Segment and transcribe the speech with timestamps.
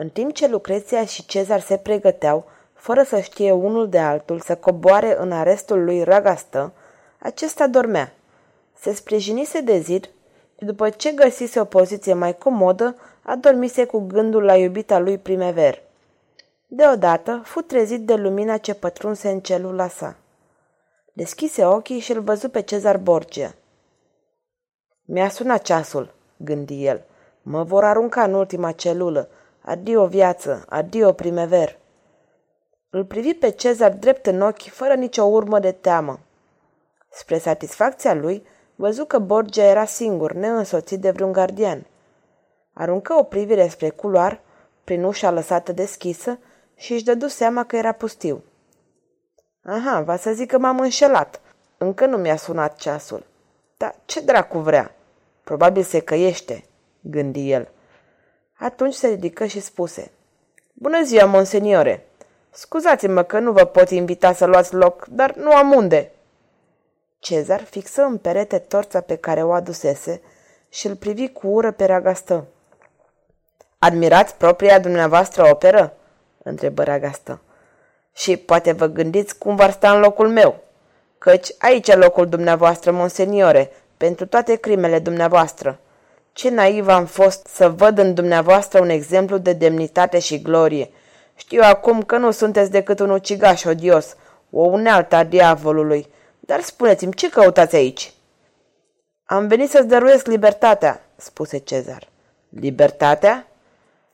[0.00, 4.56] în timp ce Lucreția și Cezar se pregăteau, fără să știe unul de altul, să
[4.56, 6.72] coboare în arestul lui Ragastă,
[7.18, 8.12] acesta dormea.
[8.78, 10.04] Se sprijinise de zid
[10.58, 15.82] și după ce găsise o poziție mai comodă, adormise cu gândul la iubita lui primever.
[16.66, 20.16] Deodată fu trezit de lumina ce pătrunse în celula sa.
[21.12, 23.54] Deschise ochii și îl văzu pe Cezar Borgia.
[25.04, 27.04] Mi-a sunat ceasul, gândi el.
[27.42, 29.28] Mă vor arunca în ultima celulă.
[29.68, 31.78] Adio viață, adio primever.
[32.90, 36.20] Îl privi pe Cezar drept în ochi, fără nicio urmă de teamă.
[37.10, 41.86] Spre satisfacția lui, văzu că Borgia era singur, neînsoțit de vreun gardian.
[42.72, 44.40] Aruncă o privire spre culoar,
[44.84, 46.38] prin ușa lăsată deschisă,
[46.74, 48.44] și își dădu seama că era pustiu.
[49.62, 51.40] Aha, va să zic că m-am înșelat.
[51.78, 53.26] Încă nu mi-a sunat ceasul.
[53.76, 54.94] Dar ce dracu vrea?
[55.44, 56.64] Probabil se căiește,
[57.00, 57.68] gândi el.
[58.58, 60.10] Atunci se ridică și spuse.
[60.72, 62.06] Bună ziua, monseniore!
[62.50, 66.10] Scuzați-mă că nu vă pot invita să luați loc, dar nu am unde.
[67.18, 70.20] Cezar fixă în perete torța pe care o adusese
[70.68, 72.46] și îl privi cu ură pe Ragastă.
[73.78, 75.96] Admirați propria dumneavoastră operă?
[76.42, 77.40] întrebă Ragastă.
[78.14, 80.62] Și poate vă gândiți cum va sta în locul meu,
[81.18, 85.80] căci aici e locul dumneavoastră, monseniore, pentru toate crimele dumneavoastră.
[86.38, 90.90] Ce naiv am fost să văd în dumneavoastră un exemplu de demnitate și glorie.
[91.34, 94.16] Știu acum că nu sunteți decât un ucigaș odios,
[94.50, 96.06] o unealtă a diavolului.
[96.40, 98.12] Dar spuneți-mi, ce căutați aici?"
[99.24, 102.08] Am venit să-ți dăruiesc libertatea," spuse Cezar.
[102.48, 103.46] Libertatea?"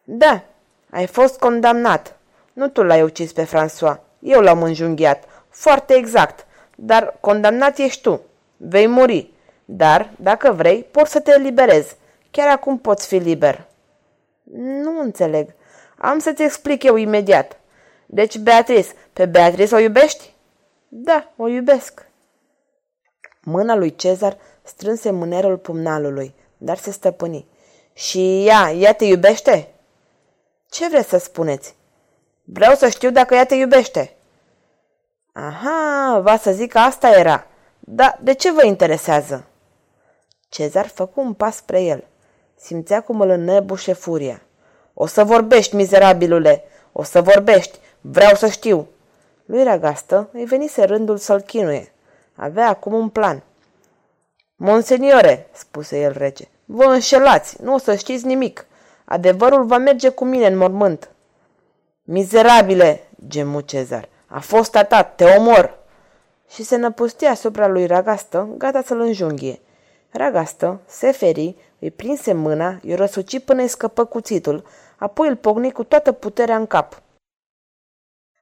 [0.04, 0.43] Da,
[0.91, 2.16] ai fost condamnat.
[2.53, 5.25] Nu tu l-ai ucis pe François, eu l-am înjunghiat.
[5.48, 6.47] Foarte exact,
[6.77, 8.21] dar condamnat ești tu.
[8.56, 9.31] Vei muri,
[9.65, 11.97] dar, dacă vrei, poți să te eliberezi.
[12.34, 13.67] Chiar acum poți fi liber.
[14.53, 15.55] Nu înțeleg.
[15.99, 17.61] Am să-ți explic eu imediat.
[18.06, 20.34] Deci, Beatrice, pe Beatrice o iubești?
[20.89, 22.06] Da, o iubesc.
[23.43, 27.47] Mâna lui Cezar strânse mânerul pumnalului, dar se stăpâni.
[27.93, 29.75] Și ea, ea te iubește?
[30.71, 31.75] Ce vreți să spuneți?
[32.45, 34.16] Vreau să știu dacă ea te iubește.
[35.33, 37.47] Aha, va să zic că asta era.
[37.81, 39.45] Dar de ce vă interesează?
[40.49, 42.05] Cezar făcu un pas spre el.
[42.64, 44.42] Simțea cum îl înnebușe furia.
[44.94, 46.64] O să vorbești, mizerabilule!
[46.92, 47.78] O să vorbești!
[48.00, 48.88] Vreau să știu!
[49.44, 51.92] Lui Ragastă îi venise rândul să-l chinuie.
[52.36, 53.42] Avea acum un plan.
[54.56, 58.66] Monseniore, spuse el rece, vă înșelați, nu o să știți nimic.
[59.04, 61.10] Adevărul va merge cu mine în mormânt.
[62.03, 65.78] Mizerabile, gemu Cezar, a fost atat, te omor!
[66.50, 69.60] Și se năpustia asupra lui Ragastă, gata să-l înjunghie.
[70.10, 74.65] Ragastă se feri, îi prinse mâna, îi răsuci până îi scăpă cuțitul,
[74.97, 77.03] apoi îl pogni cu toată puterea în cap.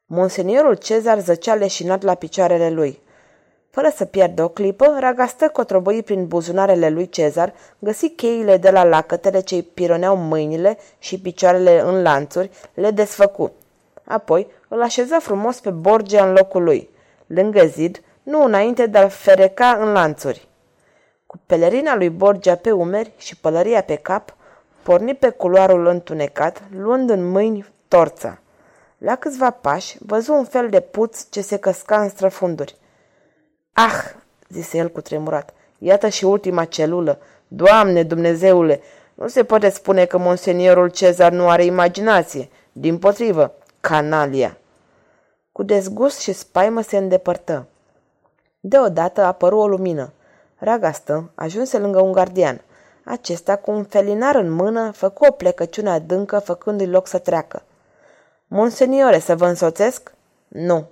[0.06, 3.00] Monseniorul Cezar zăcea leșinat la picioarele lui.
[3.70, 8.84] Fără să pierdă o clipă, Ragastă cotrobăi prin buzunarele lui Cezar, găsi cheile de la
[8.84, 13.52] lacătele ce îi pironeau mâinile și picioarele în lanțuri, le desfăcu.
[14.04, 16.90] Apoi îl așeză frumos pe Borgia în locul lui,
[17.26, 20.50] lângă zid, nu înainte de a fereca în lanțuri.
[21.32, 24.36] Cu pelerina lui Borgia pe umeri și pălăria pe cap,
[24.82, 28.38] porni pe culoarul întunecat, luând în mâini torța.
[28.98, 32.76] La câțiva pași, văzu un fel de puț ce se căsca în străfunduri.
[33.72, 34.14] Ah,
[34.48, 37.18] zise el cu tremurat, iată și ultima celulă.
[37.48, 38.80] Doamne, Dumnezeule,
[39.14, 42.48] nu se poate spune că monseniorul Cezar nu are imaginație.
[42.72, 44.56] Din potrivă, canalia.
[45.52, 47.66] Cu dezgust și spaimă se îndepărtă.
[48.60, 50.12] Deodată apăru o lumină.
[50.64, 52.60] Ragastă ajunse lângă un gardian.
[53.04, 57.62] Acesta, cu un felinar în mână, făcu o plecăciune adâncă, făcându-i loc să treacă.
[58.46, 60.12] Monseniore, să vă însoțesc?
[60.48, 60.86] Nu.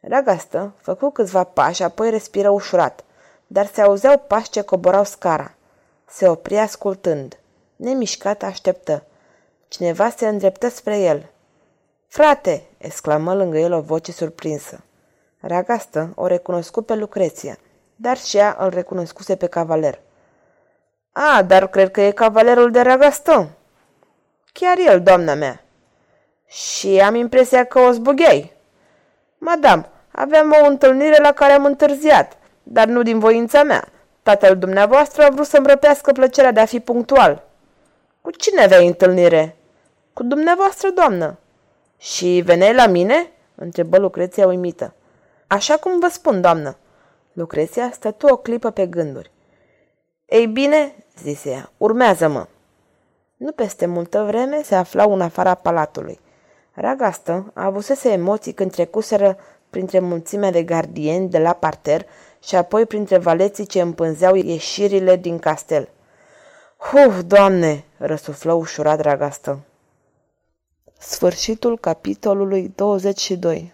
[0.00, 3.04] Ragastă făcu câțiva pași, apoi respiră ușurat,
[3.46, 5.54] dar se auzeau pași ce coborau scara.
[6.08, 7.38] Se opri ascultând.
[7.76, 9.04] Nemișcat așteptă.
[9.68, 11.30] Cineva se îndreptă spre el.
[12.06, 14.80] Frate!" exclamă lângă el o voce surprinsă.
[15.40, 17.58] Ragastă o recunoscu pe Lucreția
[17.96, 20.00] dar și ea îl recunoscuse pe cavaler.
[21.12, 23.48] A, dar cred că e cavalerul de Ragaston.
[24.52, 25.64] Chiar el, doamna mea,
[26.46, 28.52] Și am impresia că o zbugheai.
[29.38, 33.88] Madam, aveam o întâlnire la care am întârziat, dar nu din voința mea.
[34.22, 37.44] Tatăl dumneavoastră a vrut să-mi răpească plăcerea de a fi punctual.
[38.20, 39.56] Cu cine aveai întâlnire?
[40.12, 41.38] Cu dumneavoastră, doamnă.
[41.98, 43.30] Și veneai la mine?
[43.54, 44.94] întrebă Lucreția uimită.
[45.46, 46.76] Așa cum vă spun, doamnă.
[47.32, 49.30] Lucreția stătu o clipă pe gânduri.
[50.26, 52.46] Ei bine, zise ea, urmează-mă.
[53.36, 56.20] Nu peste multă vreme se aflau în afara palatului.
[56.72, 59.36] Ragastă avusese emoții când trecuseră
[59.70, 62.06] printre mulțimea de gardieni de la parter
[62.42, 65.88] și apoi printre valeții ce împânzeau ieșirile din castel.
[66.76, 69.58] Huf, doamne!" răsuflă ușurat Dragastă.
[70.98, 73.72] Sfârșitul capitolului 22